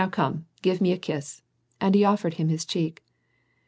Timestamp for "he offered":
1.93-2.33